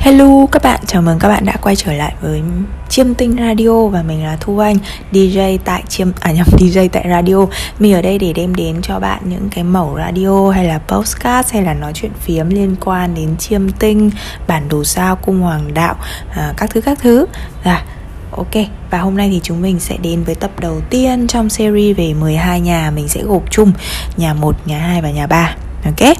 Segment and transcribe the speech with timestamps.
[0.00, 2.42] Hello các bạn, chào mừng các bạn đã quay trở lại với
[2.88, 4.76] Chiêm Tinh Radio và mình là Thu Anh,
[5.12, 7.46] DJ tại Chiêm à nhầm DJ tại radio.
[7.78, 11.52] Mình ở đây để đem đến cho bạn những cái mẫu radio hay là postcard
[11.52, 14.10] hay là nói chuyện phiếm liên quan đến Chiêm Tinh,
[14.46, 15.94] bản đồ sao, cung hoàng đạo,
[16.30, 17.26] à, các thứ các thứ.
[17.64, 17.84] À,
[18.30, 18.54] Ok,
[18.90, 22.14] và hôm nay thì chúng mình sẽ đến với tập đầu tiên trong series về
[22.14, 22.90] 12 nhà.
[22.90, 23.72] Mình sẽ gộp chung
[24.16, 25.54] nhà 1, nhà 2 và nhà 3
[25.84, 26.16] Ok,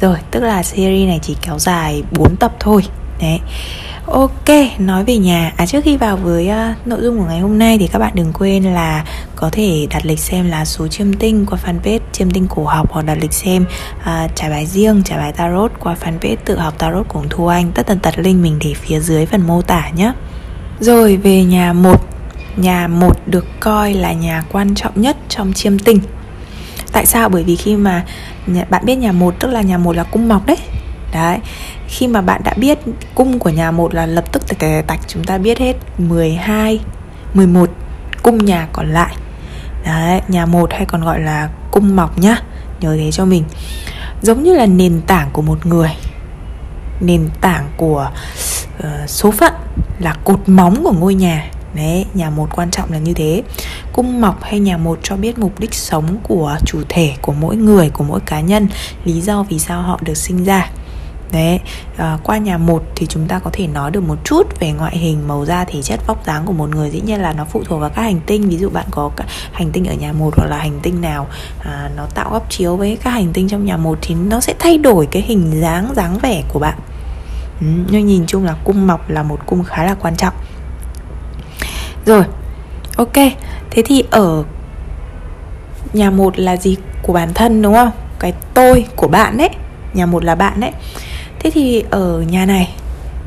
[0.00, 2.82] rồi tức là series này chỉ kéo dài 4 tập thôi.
[3.20, 3.40] Đấy.
[4.06, 5.52] Ok, nói về nhà.
[5.56, 8.12] À trước khi vào với uh, nội dung của ngày hôm nay Thì các bạn
[8.14, 9.04] đừng quên là
[9.36, 12.92] Có thể đặt lịch xem là số chiêm tinh Qua fanpage chiêm tinh cổ học
[12.92, 13.64] Hoặc đặt lịch xem
[14.00, 17.72] uh, trải bài riêng Trải bài tarot qua fanpage tự học tarot của Thu Anh.
[17.72, 20.12] Tất tần tật link mình để phía dưới phần mô tả nhé
[20.80, 22.04] Rồi về nhà một.
[22.56, 26.00] Nhà một được coi là nhà quan trọng nhất trong chiêm tinh.
[26.92, 27.28] Tại sao?
[27.28, 28.04] Bởi vì khi mà
[28.70, 30.56] bạn biết nhà một tức là nhà một là cung mọc đấy.
[31.12, 31.38] Đấy.
[31.88, 32.78] Khi mà bạn đã biết
[33.14, 36.80] cung của nhà một là lập tức tạch tạch tạch chúng ta biết hết 12,
[37.34, 37.70] 11
[38.22, 39.16] cung nhà còn lại.
[39.84, 42.36] Đấy, nhà một hay còn gọi là cung mọc nhá
[42.80, 43.44] Nhớ thế cho mình.
[44.22, 45.90] Giống như là nền tảng của một người
[47.00, 48.10] Nền tảng của
[48.78, 49.52] uh, số phận
[49.98, 51.50] Là cột móng của ngôi nhà.
[51.74, 53.42] Đấy, nhà một quan trọng là như thế.
[53.92, 57.56] Cung mọc hay nhà một cho biết mục đích sống của chủ thể, của mỗi
[57.56, 58.68] người, của mỗi cá nhân
[59.04, 60.70] Lý do vì sao họ được sinh ra.
[61.32, 61.60] Đấy,
[61.96, 64.98] à, qua nhà một thì chúng ta có thể nói được một chút về ngoại
[64.98, 66.90] hình, màu da, thể chất, vóc dáng của một người.
[66.90, 68.48] Dĩ nhiên là nó phụ thuộc vào các hành tinh.
[68.48, 69.10] Ví dụ bạn có
[69.52, 71.26] hành tinh ở nhà một hoặc là hành tinh nào
[71.64, 74.54] à, Nó tạo góc chiếu với các hành tinh trong nhà một Thì nó sẽ
[74.58, 76.78] thay đổi cái hình dáng, dáng vẻ của bạn.
[77.60, 80.34] Ừ, Nhưng nhìn chung là cung mọc là một cung khá là quan trọng.
[82.06, 82.24] Rồi,
[82.96, 83.14] ok.
[83.70, 84.44] Thế thì ở
[85.92, 86.76] nhà một là gì?
[87.02, 87.90] Của bản thân đúng không?
[88.18, 89.50] Cái tôi của bạn đấy
[89.94, 90.72] Nhà một là bạn đấy
[91.40, 92.74] Thế thì ở nhà này,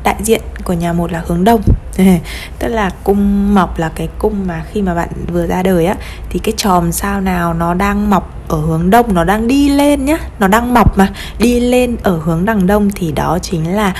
[0.04, 1.62] Đại diện của nhà một là hướng đông.
[2.58, 5.94] Tức là cung mọc là cái cung mà khi mà bạn vừa ra đời á,
[6.30, 10.04] Thì cái chòm sao nào nó đang mọc ở hướng đông, Nó đang đi lên
[10.04, 13.94] nhá, Nó đang mọc mà, Đi lên ở hướng đằng đông Thì đó chính là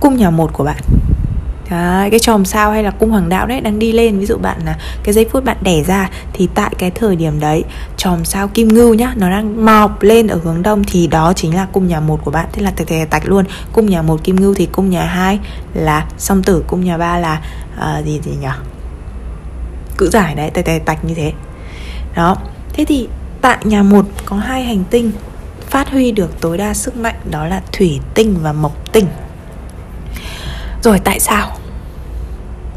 [0.00, 0.76] cung nhà một của bạn.
[1.70, 4.18] Đấy, cái chòm sao hay là cung hoàng đạo đấy đang đi lên.
[4.18, 7.40] Ví dụ bạn là cái giây phút bạn đẻ ra thì tại cái thời điểm
[7.40, 7.64] đấy
[7.96, 11.54] chòm sao kim ngưu nhá nó đang mọc lên ở hướng đông thì đó chính
[11.54, 12.46] là cung nhà một của bạn.
[12.52, 13.44] Thế là tạch tạch tạch luôn.
[13.72, 15.38] Cung nhà một kim ngưu thì cung nhà hai
[15.74, 17.42] là song tử cung nhà ba là
[17.76, 18.48] uh, gì gì nhỉ?
[19.96, 21.32] Cự giải đấy tạch tạch tạch như thế.
[22.14, 22.36] Đó.
[22.72, 23.08] Thế thì
[23.40, 25.12] tại nhà một có hai hành tinh
[25.70, 29.06] phát huy được tối đa sức mạnh đó là thủy tinh và mộc tinh
[30.84, 31.50] rồi tại sao?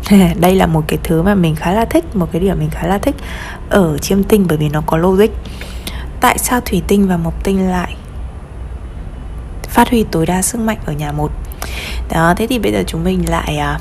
[0.40, 2.88] Đây là một cái thứ mà mình khá là thích một cái điểm mình khá
[2.88, 3.16] là thích
[3.69, 5.29] ở chiêm tinh bởi vì nó có logic.
[6.19, 7.96] Tại sao thủy tinh và mộc tinh lại
[9.63, 11.31] phát huy tối đa sức mạnh ở nhà một?
[12.12, 13.79] Đó thế thì bây giờ chúng mình lại à,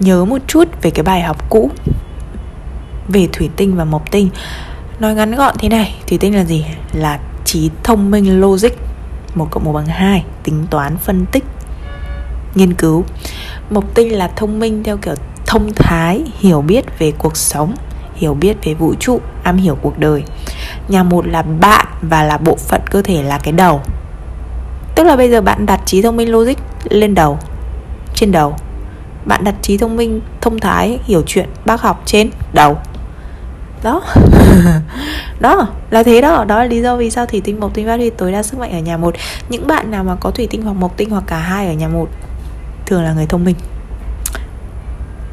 [0.00, 1.70] nhớ một chút về cái bài học cũ
[3.08, 4.28] về thủy tinh và mộc tinh.
[4.98, 6.66] Nói ngắn gọn thế này thủy tinh là gì?
[6.92, 8.72] Là trí thông minh logic
[9.34, 11.44] một cộng một bằng hai tính toán phân tích
[12.54, 13.04] nghiên cứu.
[13.70, 15.14] Mộc tinh là thông minh theo kiểu
[15.46, 17.74] thông thái, hiểu biết về cuộc sống,
[18.14, 20.22] hiểu biết về vũ trụ, am hiểu cuộc đời.
[20.88, 23.80] Nhà một là bạn và là bộ phận cơ thể là cái đầu.
[24.94, 27.38] Tức là bây giờ bạn đặt trí thông minh logic lên đầu,
[28.14, 28.56] trên đầu.
[29.24, 32.78] Bạn đặt trí thông minh, thông thái, hiểu chuyện, bác học trên đầu.
[33.82, 34.02] Đó.
[35.40, 36.44] Đó, là thế đó.
[36.44, 38.60] Đó là lý do vì sao thủy tinh mộc tinh phát huy tối đa sức
[38.60, 39.14] mạnh ở nhà một.
[39.48, 41.88] Những bạn nào mà có thủy tinh hoặc mộc tinh hoặc cả hai ở nhà
[41.88, 42.08] một
[42.86, 43.56] thường là người thông minh.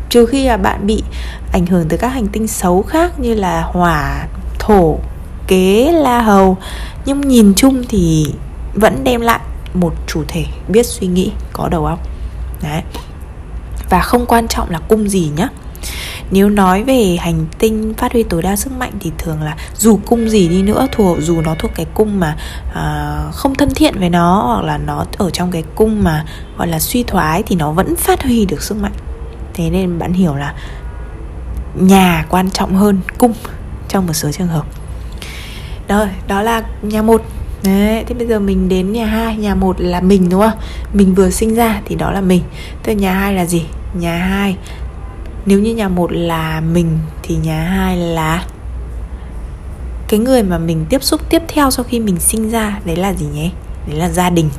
[0.09, 1.03] Trừ khi là bạn bị
[1.51, 4.27] ảnh hưởng từ các hành tinh xấu khác như là hỏa,
[4.59, 4.97] thổ,
[5.47, 6.57] kế, la hầu,
[7.05, 8.33] nhưng nhìn chung thì
[8.73, 9.39] vẫn đem lại
[9.73, 11.99] một chủ thể biết suy nghĩ có đầu óc.
[12.63, 12.81] Đấy.
[13.89, 15.47] Và không quan trọng là cung gì nhá
[16.31, 19.99] nếu nói về hành tinh phát huy tối đa sức mạnh thì thường là dù
[20.05, 22.37] cung gì đi nữa thuộc dù nó thuộc cái cung mà
[22.69, 26.25] uh, không thân thiện với nó hoặc là nó ở trong cái cung mà
[26.57, 28.93] gọi là suy thoái thì nó vẫn phát huy được sức mạnh.
[29.53, 30.53] Thế nên bạn hiểu là
[31.75, 33.33] nhà quan trọng hơn cung
[33.89, 34.65] trong một số trường hợp.
[35.87, 37.21] Rồi đó là nhà một.
[37.63, 39.37] Đấy, thế bây giờ mình đến nhà hai.
[39.37, 40.59] Nhà một là mình đúng không?
[40.93, 42.41] Mình vừa sinh ra thì đó là mình.
[42.83, 43.65] Thế nhà hai là gì?
[43.93, 44.57] Nhà hai
[45.45, 48.45] nếu như nhà một là mình thì nhà hai là
[50.07, 53.13] cái người mà mình tiếp xúc tiếp theo sau khi mình sinh ra đấy là
[53.13, 53.51] gì nhé
[53.87, 54.49] đấy là gia đình.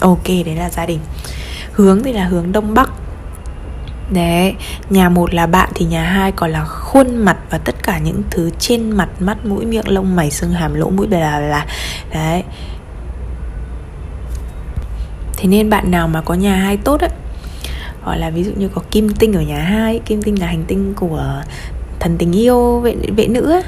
[0.00, 0.98] Ok đấy là gia đình.
[1.72, 2.90] Hướng thì là hướng đông bắc.
[4.10, 4.54] Đấy,
[4.90, 8.22] nhà một là bạn thì nhà hai còn là khuôn mặt và tất cả những
[8.30, 11.66] thứ trên mặt mắt mũi miệng lông mày xương hàm lỗ mũi bề là
[12.14, 12.42] Đấy.
[15.36, 17.10] thế nên bạn nào mà có nhà hai tốt ấy
[18.06, 20.64] hoặc là ví dụ như có kim tinh ở nhà hai kim tinh là hành
[20.66, 21.42] tinh của
[22.00, 23.60] thần tình yêu vệ vệ nữ á.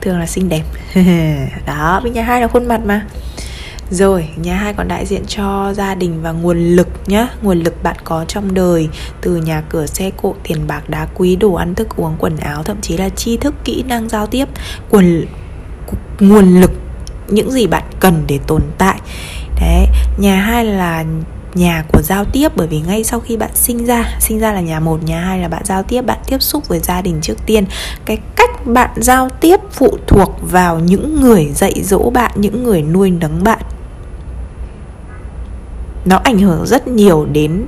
[0.00, 0.62] Thường là xinh đẹp.
[1.66, 3.06] Đó bên nhà hai là khuôn mặt mà.
[3.90, 7.28] Rồi, nhà hai còn đại diện cho gia đình và nguồn lực nhá.
[7.42, 8.88] Nguồn lực bạn có trong đời
[9.20, 12.62] Từ nhà cửa, xe cộ, tiền bạc, đá quý, đồ ăn, thức uống, quần áo
[12.62, 14.48] Thậm chí là tri thức, kỹ năng giao tiếp.
[14.90, 15.24] Nguồn,
[16.20, 16.70] nguồn lực
[17.28, 19.00] Những gì bạn cần để tồn tại.
[19.60, 19.86] Đấy,
[20.18, 21.04] nhà hai là
[21.54, 24.60] nhà của giao tiếp, bởi vì ngay sau khi bạn sinh ra sinh ra là
[24.60, 27.46] nhà một, nhà hai là bạn giao tiếp, bạn tiếp xúc với gia đình trước
[27.46, 27.64] tiên.
[28.04, 32.82] Cái cách bạn giao tiếp phụ thuộc vào những người dạy dỗ bạn, những người
[32.82, 33.62] nuôi nấng bạn.
[36.04, 37.66] Nó ảnh hưởng rất nhiều đến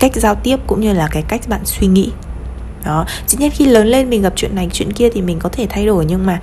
[0.00, 2.12] cách giao tiếp cũng như là cái cách bạn suy nghĩ.
[2.84, 5.48] Đó chính nhất khi lớn lên mình gặp chuyện này, chuyện kia thì mình có
[5.48, 6.40] thể thay đổi, nhưng mà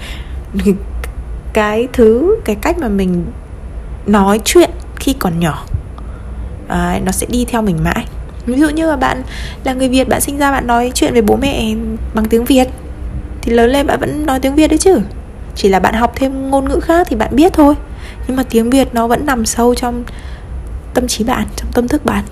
[1.53, 3.25] cái thứ, cái cách mà mình
[4.05, 5.65] nói chuyện khi còn nhỏ
[6.71, 8.05] à, nó sẽ đi theo mình mãi.
[8.45, 9.23] Ví dụ như là bạn
[9.63, 11.75] là người việt bạn sinh ra bạn nói chuyện với bố mẹ
[12.13, 12.67] bằng tiếng việt
[13.41, 14.99] thì lớn lên bạn vẫn nói tiếng việt đấy chứ.
[15.55, 17.75] Chỉ là bạn học thêm ngôn ngữ khác thì bạn biết thôi.
[18.27, 20.03] Nhưng mà tiếng việt nó vẫn nằm sâu trong
[20.93, 22.23] tâm trí bạn trong tâm thức bạn.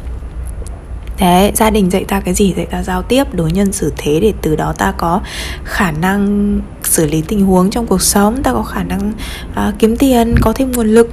[1.18, 4.20] Thế gia đình dạy ta cái gì dạy ta giao tiếp đối nhân xử thế
[4.20, 5.22] để từ đó ta có
[5.64, 9.14] khả năng xử lý tình huống trong cuộc sống ta có khả năng
[9.52, 11.10] uh, kiếm tiền có thêm nguồn lực.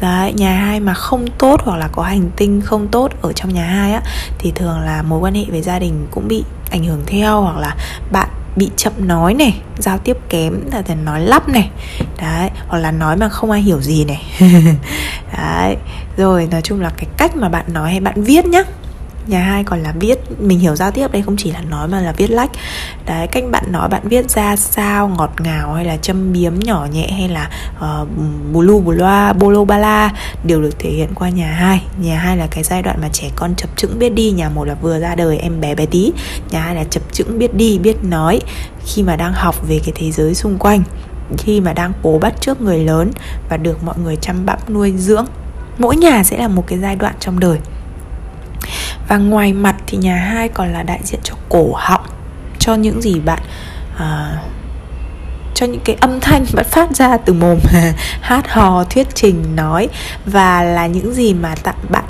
[0.00, 3.54] Đấy, nhà hai mà không tốt hoặc là có hành tinh không tốt ở trong
[3.54, 4.02] nhà hai á
[4.38, 7.56] thì thường là mối quan hệ với gia đình cũng bị ảnh hưởng theo hoặc
[7.56, 7.76] là
[8.12, 11.70] bạn bị chậm nói này giao tiếp kém là thành nói lắp này.
[12.20, 14.22] Đấy hoặc là nói mà không ai hiểu gì này.
[15.38, 15.76] Đấy
[16.16, 18.62] rồi nói chung là cái cách mà bạn nói hay bạn viết nhá
[19.28, 22.00] nhà hai còn là viết mình hiểu giao tiếp đây không chỉ là nói mà
[22.00, 22.50] là viết lách.
[23.06, 26.86] Đấy cách bạn nói bạn viết ra sao ngọt ngào hay là châm biếm nhỏ
[26.92, 28.08] nhẹ hay là uh,
[28.52, 30.10] bù lu bù loa bô lô ba la
[30.44, 31.82] đều được thể hiện qua nhà hai.
[32.02, 34.64] Nhà hai là cái giai đoạn mà trẻ con chập chững biết đi nhà một
[34.64, 36.12] là vừa ra đời em bé bé tí.
[36.50, 38.40] Nhà hai là chập chững biết đi biết nói
[38.86, 40.82] khi mà đang học về cái thế giới xung quanh
[41.38, 43.10] khi mà đang cố bắt trước người lớn
[43.48, 45.26] và được mọi người chăm bẵm nuôi dưỡng.
[45.78, 47.58] Mỗi nhà sẽ là một cái giai đoạn trong đời
[49.08, 52.06] và ngoài mặt thì nhà hai còn là đại diện cho cổ họng
[52.58, 53.42] cho những gì bạn
[53.98, 54.38] à,
[55.58, 57.58] cho những cái âm thanh bạn phát ra từ mồm.
[58.20, 59.88] Hát hò thuyết trình nói.
[60.26, 62.04] Và là những gì mà tặng bạn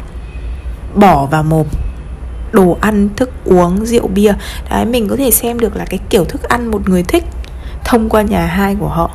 [0.95, 1.67] bỏ vào mồm.
[2.53, 4.35] Đồ ăn thức uống rượu bia.
[4.71, 7.25] Đấy mình có thể xem được là cái kiểu thức ăn một người thích
[7.85, 9.11] thông qua nhà hai của họ.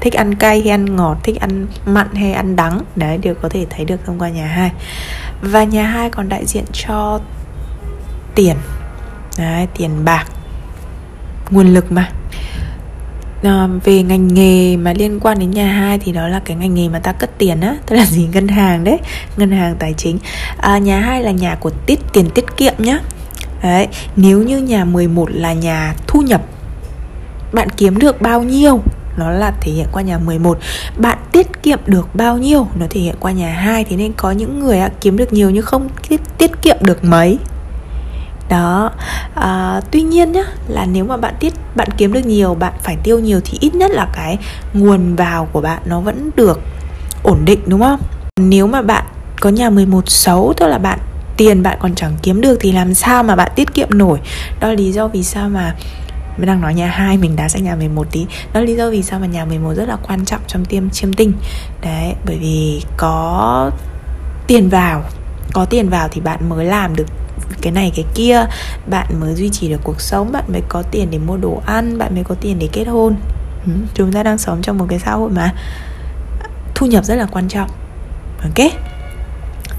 [0.00, 2.80] Thích ăn cay hay ăn ngọt thích ăn mặn hay ăn đắng.
[2.96, 4.70] Đấy đều có thể thấy được thông qua nhà hai
[5.42, 7.20] và nhà hai còn đại diện cho
[8.34, 8.56] tiền.
[9.38, 10.26] Đấy, tiền bạc.
[11.50, 12.10] Nguồn lực mà.
[13.42, 16.74] À, về ngành nghề mà liên quan đến nhà hai thì đó là cái ngành
[16.74, 18.28] nghề mà ta cất tiền á tức là gì?
[18.32, 18.98] Ngân hàng đấy
[19.36, 20.18] ngân hàng tài chính.
[20.58, 22.98] À, nhà hai là nhà của tiết tiền tiết kiệm nhá.
[23.62, 26.42] Đấy nếu như nhà 11 là nhà thu nhập
[27.52, 28.80] bạn kiếm được bao nhiêu?
[29.16, 30.58] Nó là thể hiện qua nhà 11
[30.96, 32.66] bạn tiết kiệm được bao nhiêu?
[32.80, 35.62] Nó thể hiện qua nhà 2 thế nên có những người kiếm được nhiều nhưng
[35.62, 37.38] không tiết, tiết kiệm được mấy.
[38.48, 38.90] Đó
[39.34, 42.96] à, tuy nhiên nhá là nếu mà bạn tiết bạn kiếm được nhiều bạn phải
[43.02, 44.38] tiêu nhiều thì ít nhất là cái
[44.74, 46.60] nguồn vào của bạn nó vẫn được
[47.22, 48.00] ổn định đúng không?
[48.40, 49.04] Nếu mà bạn
[49.40, 50.98] có nhà 11 xấu tức là bạn
[51.36, 54.18] tiền bạn còn chẳng kiếm được thì làm sao mà bạn tiết kiệm nổi?
[54.60, 55.74] Đó là lý do vì sao mà
[56.36, 58.26] mình đang nói nhà hai mình đá sang nhà 11 tí.
[58.52, 60.90] Đó là lý do vì sao mà nhà 11 rất là quan trọng trong tiêm
[60.90, 61.32] chiêm tinh.
[61.82, 63.70] Đấy bởi vì có
[64.46, 65.02] tiền vào.
[65.52, 67.06] Có tiền vào thì bạn mới làm được
[67.62, 68.46] cái này cái kia.
[68.90, 71.98] Bạn mới duy trì được cuộc sống bạn mới có tiền để mua đồ ăn
[71.98, 73.16] bạn mới có tiền để kết hôn.
[73.66, 75.54] Ừ, chúng ta đang sống trong một cái xã hội mà
[76.74, 77.70] thu nhập rất là quan trọng.
[78.42, 78.85] Ok?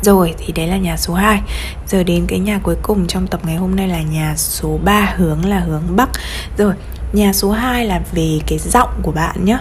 [0.01, 1.42] Rồi thì đấy là nhà số 2
[1.88, 5.13] Giờ đến cái nhà cuối cùng trong tập ngày hôm nay là nhà số 3
[5.18, 6.10] hướng là hướng Bắc.
[6.58, 6.74] Rồi
[7.13, 9.60] nhà số 2 là về cái giọng của bạn nhá.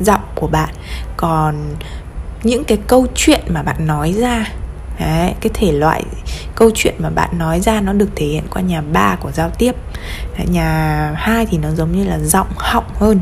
[0.00, 0.74] Giọng của bạn.
[1.16, 1.74] Còn
[2.42, 4.44] những cái câu chuyện mà bạn nói ra.
[5.00, 6.04] Đấy, cái thể loại
[6.56, 9.50] câu chuyện mà bạn nói ra nó được thể hiện qua nhà ba của giao
[9.50, 9.72] tiếp.
[10.38, 13.20] Đấy, nhà hai thì nó giống như là giọng họng hơn.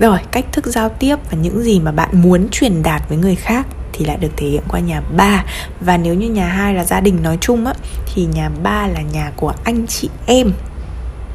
[0.00, 3.34] Rồi cách thức giao tiếp và những gì mà bạn muốn truyền đạt với người
[3.34, 3.66] khác
[4.00, 5.44] thì lại được thể hiện qua nhà ba.
[5.80, 7.72] Và nếu như nhà hai là gia đình nói chung á,
[8.06, 10.52] thì nhà ba là nhà của anh chị em,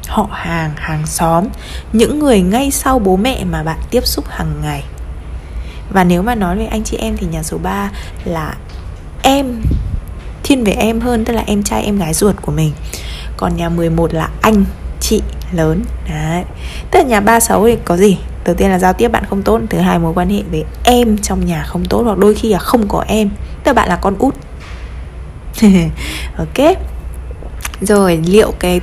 [0.08, 1.44] họ hàng hàng xóm,
[1.92, 4.84] những người ngay sau bố mẹ mà bạn tiếp xúc hàng ngày.
[5.92, 7.90] Và nếu mà nói về anh chị em thì nhà số 3
[8.24, 8.54] là
[9.22, 9.62] em,
[10.42, 12.72] thiên về em hơn, tức là em trai, em gái ruột của mình.
[13.36, 14.64] Còn nhà 11 là anh
[15.00, 15.84] chị lớn.
[16.08, 16.44] Đấy.
[16.90, 18.18] Tức là nhà ba xấu thì có gì?
[18.46, 21.18] Đầu tiên là giao tiếp bạn không tốt thứ hai mối quan hệ với em
[21.18, 23.30] trong nhà không tốt hoặc đôi khi là không có em.
[23.64, 24.34] Tức là bạn là con út.
[26.38, 26.76] Ok.
[27.80, 28.80] Rồi liệu cái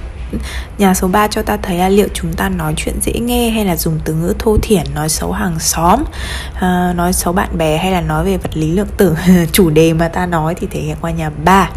[0.78, 3.66] nhà số 3 cho ta thấy là liệu chúng ta nói chuyện dễ nghe hay
[3.66, 6.04] là dùng từ ngữ thô thiển nói xấu hàng xóm
[6.60, 9.16] à, nói xấu bạn bè hay là nói về vật lý lượng tử?
[9.52, 11.70] Chủ đề mà ta nói thì thể hiện qua nhà ba.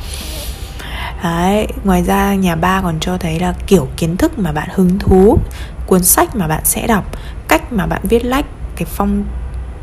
[1.23, 4.99] Đấy, ngoài ra nhà ba còn cho thấy là kiểu kiến thức mà bạn hứng
[4.99, 5.39] thú
[5.87, 7.05] cuốn sách mà bạn sẽ đọc
[7.49, 9.25] cách mà bạn viết lách cái phong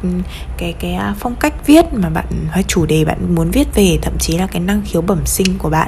[0.03, 0.09] ừ,
[0.57, 3.97] cái cái à, phong cách viết mà bạn hay chủ đề bạn muốn viết về
[4.01, 5.87] thậm chí là cái năng khiếu bẩm sinh của bạn.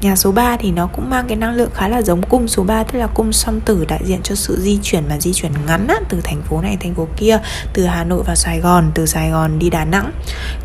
[0.00, 2.62] Nhà số 3 thì nó cũng mang cái năng lượng khá là giống cung số
[2.62, 5.52] 3 tức là cung song tử đại diện cho sự di chuyển mà di chuyển
[5.66, 7.38] ngắn á, từ thành phố này thành phố kia
[7.72, 10.12] từ Hà Nội vào Sài Gòn từ Sài Gòn đi Đà Nẵng.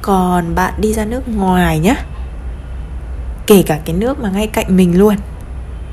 [0.02, 1.96] Còn bạn đi ra nước ngoài nhá
[3.48, 5.16] kể cả cái nước mà ngay cạnh mình luôn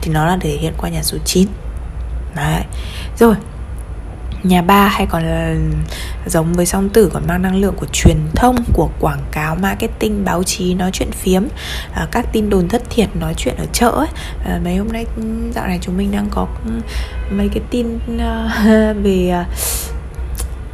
[0.00, 1.48] thì nó là thể hiện qua nhà số 9
[2.34, 2.62] đấy.
[3.18, 3.34] Rồi
[4.44, 5.54] nhà ba hay còn là
[6.26, 10.24] giống với song tử còn mang năng lượng của truyền thông của quảng cáo marketing
[10.24, 11.42] báo chí nói chuyện phiếm
[11.92, 14.08] à, các tin đồn thất thiệt nói chuyện ở chợ ấy.
[14.44, 15.22] À, mấy hôm nay ừ,
[15.54, 16.70] dạo này chúng mình đang có ừ,
[17.30, 18.50] mấy cái tin uh,
[19.04, 19.46] về uh,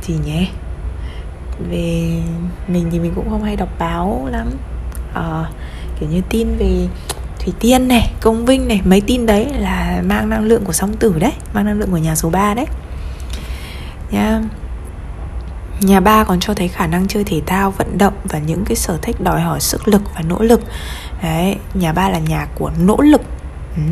[0.02, 0.46] gì nhé
[1.70, 2.22] về
[2.68, 4.50] mình thì mình cũng không hay đọc báo lắm.
[5.14, 5.44] À,
[6.00, 6.88] kiểu như tin về
[7.44, 10.97] Thủy Tiên này, Công Vinh này, mấy tin đấy là mang năng lượng của song
[10.97, 12.66] tử đấy, mang năng lượng của nhà số 3 đấy
[14.11, 14.40] nha
[15.80, 18.76] Nhà ba còn cho thấy khả năng chơi thể thao, vận động và những cái
[18.76, 20.61] sở thích đòi hỏi sức lực và nỗ lực.
[21.23, 23.20] Đấy, nhà ba là nhà của nỗ lực.
[23.76, 23.82] Ừ.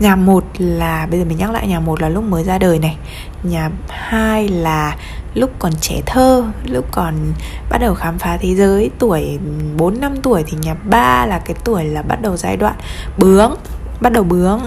[0.00, 2.78] Nhà một là bây giờ mình nhắc lại nhà một là lúc mới ra đời
[2.78, 2.96] này.
[3.42, 4.96] Nhà hai là
[5.34, 7.14] lúc còn trẻ thơ, lúc còn
[7.70, 9.38] bắt đầu khám phá thế giới, tuổi
[9.76, 12.74] 4 năm tuổi thì nhà ba là cái tuổi là bắt đầu giai đoạn
[13.18, 13.54] bướng,
[14.00, 14.60] bắt đầu bướng.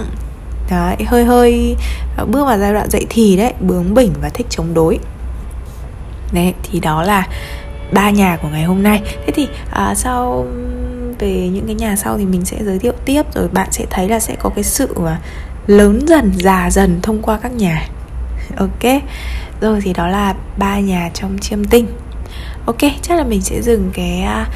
[0.69, 1.75] Đấy hơi hơi
[2.17, 4.99] ờ, bước vào giai đoạn dậy thì đấy bướng bỉnh và thích chống đối.
[6.33, 7.27] Đấy thì đó là
[7.91, 9.01] ba nhà của ngày hôm nay.
[9.25, 10.47] Thế thì à, sau
[11.19, 14.09] về những cái nhà sau thì mình sẽ giới thiệu tiếp rồi bạn sẽ thấy
[14.09, 15.19] là sẽ có cái sự mà
[15.67, 17.87] lớn dần già dần thông qua các nhà
[18.57, 19.01] ok.
[19.61, 21.87] Rồi thì đó là ba nhà trong chiêm tinh.
[22.65, 24.47] Ok chắc là mình sẽ dừng cái à,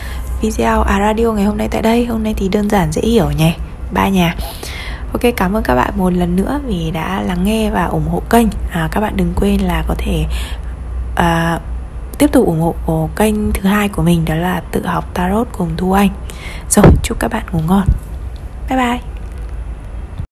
[0.41, 2.05] video à radio ngày hôm nay tại đây.
[2.05, 3.53] Hôm nay thì đơn giản dễ hiểu nhỉ.
[3.91, 4.35] Ba nhà.
[5.13, 8.21] Ok cảm ơn các bạn một lần nữa vì đã lắng nghe và ủng hộ
[8.29, 8.47] kênh.
[8.71, 10.25] À, Các bạn đừng quên là có thể
[11.15, 11.59] à,
[12.17, 15.69] tiếp tục ủng hộ kênh thứ hai của mình đó là tự học tarot cùng
[15.77, 16.09] Thu Anh.
[16.69, 17.85] Rồi chúc các bạn ngủ ngon.
[18.69, 19.16] Bye bye.